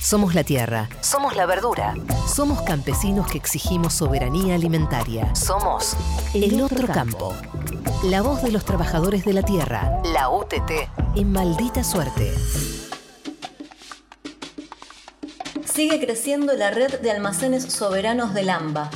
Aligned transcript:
Somos 0.00 0.34
la 0.34 0.44
tierra. 0.44 0.88
Somos 1.00 1.36
la 1.36 1.44
verdura. 1.44 1.94
Somos 2.26 2.62
campesinos 2.62 3.26
que 3.30 3.36
exigimos 3.36 3.94
soberanía 3.94 4.54
alimentaria. 4.54 5.34
Somos 5.34 5.96
el 6.34 6.62
otro 6.62 6.86
campo. 6.86 7.34
La 8.04 8.22
voz 8.22 8.42
de 8.42 8.52
los 8.52 8.64
trabajadores 8.64 9.24
de 9.24 9.32
la 9.32 9.42
tierra. 9.42 10.00
La 10.12 10.30
UTT. 10.30 10.88
En 11.16 11.32
maldita 11.32 11.82
suerte. 11.82 12.32
Sigue 15.64 16.00
creciendo 16.00 16.54
la 16.54 16.70
red 16.70 17.00
de 17.00 17.10
almacenes 17.10 17.64
soberanos 17.64 18.34
del 18.34 18.50
AMBA. 18.50 18.90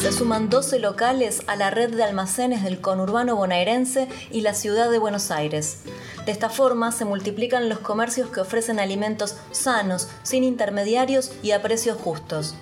Se 0.00 0.12
suman 0.12 0.50
12 0.50 0.80
locales 0.80 1.42
a 1.46 1.56
la 1.56 1.70
red 1.70 1.94
de 1.94 2.04
almacenes 2.04 2.62
del 2.62 2.80
conurbano 2.80 3.36
bonaerense 3.36 4.08
y 4.30 4.42
la 4.42 4.52
ciudad 4.52 4.90
de 4.90 4.98
Buenos 4.98 5.30
Aires. 5.30 5.84
De 6.26 6.32
esta 6.32 6.48
forma 6.48 6.90
se 6.90 7.04
multiplican 7.04 7.68
los 7.68 7.80
comercios 7.80 8.30
que 8.30 8.40
ofrecen 8.40 8.80
alimentos 8.80 9.36
sanos, 9.50 10.08
sin 10.22 10.42
intermediarios 10.42 11.32
y 11.42 11.50
a 11.50 11.60
precios 11.60 11.98
justos. 11.98 12.54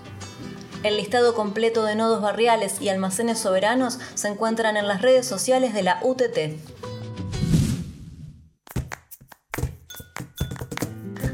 El 0.83 0.97
listado 0.97 1.35
completo 1.35 1.85
de 1.85 1.95
nodos 1.95 2.21
barriales 2.21 2.81
y 2.81 2.89
almacenes 2.89 3.39
soberanos 3.39 4.01
se 4.15 4.27
encuentran 4.27 4.77
en 4.77 4.89
las 4.89 5.01
redes 5.01 5.27
sociales 5.27 5.75
de 5.75 5.83
la 5.85 6.01
UTT. 6.03 6.59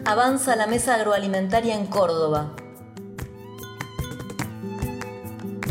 Avanza 0.04 0.54
la 0.56 0.66
mesa 0.66 0.94
agroalimentaria 0.94 1.74
en 1.74 1.86
Córdoba. 1.86 2.54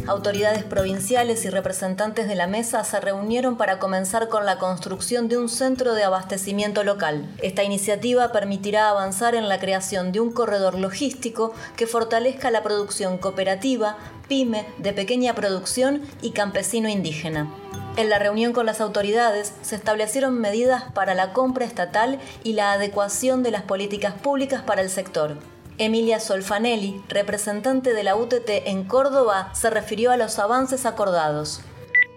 Autoridades 0.08 0.64
provinciales 0.64 1.44
y 1.46 1.50
representantes 1.50 2.28
de 2.28 2.36
la 2.36 2.48
mesa 2.48 2.84
se 2.84 3.00
reunieron 3.00 3.58
para 3.58 3.80
comenzar 3.80 4.30
con 4.30 4.46
la 4.46 4.58
construcción 4.58 5.28
de 5.28 5.38
un 5.38 5.50
centro 5.50 5.94
de 5.94 6.04
abastecimiento 6.04 6.84
local. 6.84 7.26
Esta 7.42 7.64
iniciativa 7.64 8.32
permitirá 8.32 8.90
avanzar 8.90 9.36
en 9.36 9.50
la 9.50 9.60
creación 9.60 10.12
de 10.12 10.20
un 10.20 10.32
corredor 10.32 10.80
logístico 10.80 11.54
que 11.76 11.88
fortalezca 11.88 12.52
la 12.52 12.64
producción 12.64 13.18
cooperativa, 13.18 13.98
pyme, 14.28 14.66
de 14.78 14.94
pequeña 14.94 15.34
producción 15.34 16.02
y 16.22 16.32
campesino 16.32 16.90
indígena. 16.90 17.52
En 17.98 18.10
la 18.10 18.20
reunión 18.20 18.54
con 18.54 18.68
las 18.68 18.80
autoridades 18.80 19.54
se 19.64 19.76
establecieron 19.76 20.40
medidas 20.40 20.84
para 20.94 21.16
la 21.16 21.34
compra 21.34 21.66
estatal 21.66 22.20
y 22.44 22.54
la 22.54 22.74
adecuación 22.74 23.42
de 23.42 23.52
las 23.52 23.64
políticas 23.64 24.14
públicas 24.14 24.62
para 24.62 24.82
el 24.84 24.90
sector. 24.90 25.38
Emilia 25.80 26.20
Solfanelli, 26.20 27.04
representante 27.08 27.94
de 27.94 28.04
la 28.04 28.16
UTT 28.16 28.50
en 28.66 28.86
Córdoba, 28.86 29.54
se 29.54 29.70
refirió 29.70 30.10
a 30.10 30.18
los 30.18 30.40
avances 30.40 30.88
acordados. 30.88 31.62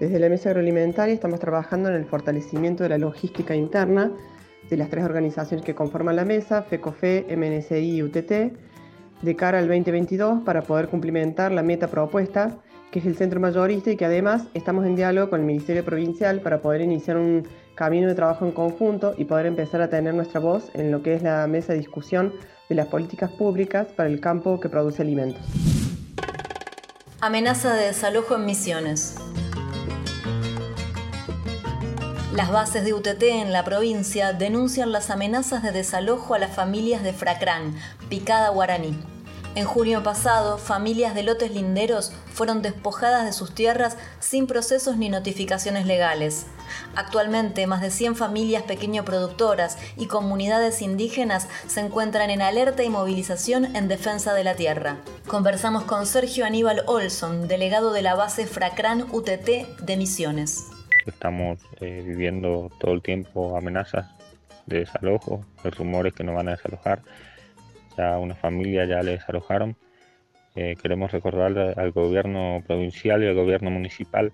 Desde 0.00 0.18
la 0.18 0.30
Mesa 0.30 0.48
Agroalimentaria 0.48 1.12
estamos 1.12 1.40
trabajando 1.40 1.90
en 1.90 1.96
el 1.96 2.06
fortalecimiento 2.06 2.84
de 2.84 2.88
la 2.88 2.96
logística 2.96 3.54
interna 3.54 4.12
de 4.70 4.76
las 4.78 4.88
tres 4.88 5.04
organizaciones 5.04 5.62
que 5.62 5.74
conforman 5.74 6.16
la 6.16 6.24
mesa, 6.24 6.62
FECOFE, 6.62 7.26
MNCI 7.36 7.96
y 7.96 8.02
UTT, 8.02 8.30
de 9.20 9.36
cara 9.36 9.58
al 9.58 9.68
2022 9.68 10.42
para 10.42 10.62
poder 10.62 10.88
cumplimentar 10.88 11.52
la 11.52 11.62
meta 11.62 11.88
propuesta, 11.88 12.62
que 12.90 12.98
es 12.98 13.06
el 13.06 13.16
centro 13.16 13.40
mayorista 13.40 13.90
y 13.90 13.96
que 13.96 14.04
además 14.04 14.44
estamos 14.54 14.84
en 14.84 14.96
diálogo 14.96 15.30
con 15.30 15.40
el 15.40 15.46
Ministerio 15.46 15.84
Provincial 15.84 16.40
para 16.40 16.60
poder 16.60 16.80
iniciar 16.80 17.16
un 17.16 17.46
camino 17.74 18.08
de 18.08 18.14
trabajo 18.14 18.44
en 18.44 18.52
conjunto 18.52 19.14
y 19.16 19.24
poder 19.24 19.46
empezar 19.46 19.80
a 19.80 19.88
tener 19.88 20.14
nuestra 20.14 20.40
voz 20.40 20.70
en 20.74 20.90
lo 20.90 21.02
que 21.02 21.14
es 21.14 21.22
la 21.22 21.46
mesa 21.46 21.72
de 21.72 21.78
discusión 21.78 22.34
de 22.68 22.74
las 22.74 22.88
políticas 22.88 23.30
públicas 23.30 23.86
para 23.88 24.08
el 24.08 24.20
campo 24.20 24.60
que 24.60 24.68
produce 24.68 25.02
alimentos. 25.02 25.42
Amenaza 27.20 27.74
de 27.74 27.86
desalojo 27.86 28.36
en 28.36 28.46
Misiones. 28.46 29.16
Las 32.34 32.50
bases 32.50 32.84
de 32.84 32.94
UTT 32.94 33.22
en 33.22 33.52
la 33.52 33.64
provincia 33.64 34.32
denuncian 34.32 34.92
las 34.92 35.10
amenazas 35.10 35.62
de 35.62 35.72
desalojo 35.72 36.34
a 36.34 36.38
las 36.38 36.54
familias 36.54 37.02
de 37.02 37.12
Fracrán, 37.12 37.74
Picada 38.08 38.50
Guaraní. 38.50 38.96
En 39.56 39.64
junio 39.64 40.04
pasado, 40.04 40.58
familias 40.58 41.12
de 41.12 41.24
lotes 41.24 41.50
linderos 41.50 42.12
fueron 42.32 42.62
despojadas 42.62 43.24
de 43.24 43.32
sus 43.32 43.52
tierras 43.52 43.96
sin 44.20 44.46
procesos 44.46 44.96
ni 44.96 45.08
notificaciones 45.08 45.86
legales. 45.86 46.46
Actualmente, 46.94 47.66
más 47.66 47.80
de 47.80 47.90
100 47.90 48.14
familias 48.14 48.62
pequeño 48.62 49.04
productoras 49.04 49.76
y 49.96 50.06
comunidades 50.06 50.82
indígenas 50.82 51.48
se 51.66 51.80
encuentran 51.80 52.30
en 52.30 52.42
alerta 52.42 52.84
y 52.84 52.90
movilización 52.90 53.74
en 53.74 53.88
defensa 53.88 54.34
de 54.34 54.44
la 54.44 54.54
tierra. 54.54 54.98
Conversamos 55.26 55.82
con 55.82 56.06
Sergio 56.06 56.46
Aníbal 56.46 56.84
Olson, 56.86 57.48
delegado 57.48 57.92
de 57.92 58.02
la 58.02 58.14
base 58.14 58.46
Fracrán 58.46 59.06
UTT 59.10 59.80
de 59.82 59.96
Misiones. 59.96 60.68
Estamos 61.06 61.58
eh, 61.80 62.04
viviendo 62.06 62.70
todo 62.78 62.92
el 62.92 63.02
tiempo 63.02 63.56
amenazas 63.56 64.06
de 64.66 64.80
desalojo, 64.80 65.44
de 65.64 65.70
rumores 65.70 66.14
que 66.14 66.22
nos 66.22 66.36
van 66.36 66.48
a 66.48 66.52
desalojar 66.52 67.02
ya 68.00 68.18
una 68.18 68.34
familia 68.34 68.84
ya 68.84 69.02
le 69.02 69.12
desalojaron. 69.12 69.76
Eh, 70.56 70.76
queremos 70.80 71.12
recordar 71.12 71.78
al 71.78 71.90
gobierno 71.92 72.62
provincial 72.66 73.22
y 73.22 73.26
al 73.26 73.34
gobierno 73.34 73.70
municipal 73.70 74.32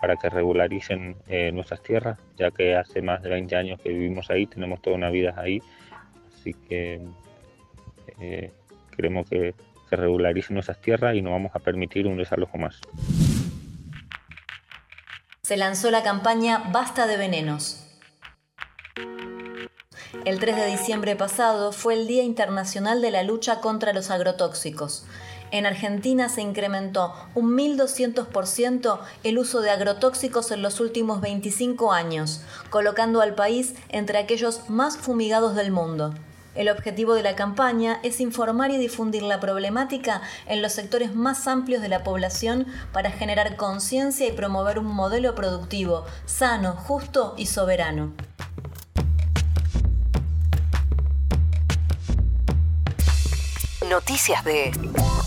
para 0.00 0.16
que 0.16 0.28
regularicen 0.28 1.16
eh, 1.28 1.50
nuestras 1.52 1.82
tierras, 1.82 2.18
ya 2.36 2.50
que 2.50 2.76
hace 2.76 3.00
más 3.00 3.22
de 3.22 3.30
20 3.30 3.56
años 3.56 3.80
que 3.80 3.88
vivimos 3.88 4.30
ahí, 4.30 4.46
tenemos 4.46 4.82
toda 4.82 4.96
una 4.96 5.08
vida 5.08 5.34
ahí, 5.36 5.62
así 6.34 6.52
que 6.68 7.00
eh, 8.20 8.50
queremos 8.94 9.28
que 9.28 9.54
se 9.88 9.96
regularicen 9.96 10.54
nuestras 10.54 10.80
tierras 10.80 11.14
y 11.14 11.22
no 11.22 11.30
vamos 11.30 11.52
a 11.54 11.58
permitir 11.60 12.06
un 12.06 12.18
desalojo 12.18 12.58
más. 12.58 12.80
Se 15.42 15.56
lanzó 15.56 15.90
la 15.90 16.02
campaña 16.02 16.64
Basta 16.72 17.06
de 17.06 17.16
Venenos, 17.16 17.85
el 20.24 20.40
3 20.40 20.56
de 20.56 20.66
diciembre 20.66 21.16
pasado 21.16 21.72
fue 21.72 21.94
el 21.94 22.06
Día 22.06 22.22
Internacional 22.22 23.02
de 23.02 23.10
la 23.10 23.22
Lucha 23.22 23.60
contra 23.60 23.92
los 23.92 24.10
Agrotóxicos. 24.10 25.04
En 25.50 25.66
Argentina 25.66 26.28
se 26.28 26.42
incrementó 26.42 27.12
un 27.34 27.56
1.200% 27.56 28.98
el 29.22 29.38
uso 29.38 29.60
de 29.60 29.70
agrotóxicos 29.70 30.50
en 30.50 30.62
los 30.62 30.80
últimos 30.80 31.20
25 31.20 31.92
años, 31.92 32.40
colocando 32.70 33.20
al 33.20 33.34
país 33.34 33.74
entre 33.88 34.18
aquellos 34.18 34.68
más 34.68 34.96
fumigados 34.96 35.54
del 35.54 35.70
mundo. 35.70 36.14
El 36.56 36.70
objetivo 36.70 37.14
de 37.14 37.22
la 37.22 37.36
campaña 37.36 38.00
es 38.02 38.20
informar 38.20 38.70
y 38.70 38.78
difundir 38.78 39.22
la 39.22 39.40
problemática 39.40 40.22
en 40.46 40.62
los 40.62 40.72
sectores 40.72 41.14
más 41.14 41.46
amplios 41.46 41.82
de 41.82 41.88
la 41.88 42.02
población 42.02 42.66
para 42.92 43.10
generar 43.10 43.56
conciencia 43.56 44.26
y 44.26 44.32
promover 44.32 44.78
un 44.78 44.86
modelo 44.86 45.34
productivo 45.34 46.06
sano, 46.24 46.72
justo 46.72 47.34
y 47.36 47.46
soberano. 47.46 48.14
Noticias 53.90 54.42
de 54.44 54.72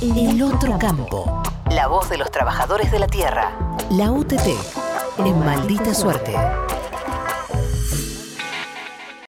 El 0.02 0.44
Otro 0.44 0.78
Campo. 0.78 1.42
La 1.72 1.88
voz 1.88 2.10
de 2.10 2.18
los 2.18 2.30
trabajadores 2.30 2.92
de 2.92 3.00
la 3.00 3.08
tierra. 3.08 3.52
La 3.90 4.12
UTT. 4.12 4.34
En 5.20 5.40
maldita 5.40 5.94
suerte. 5.94 6.36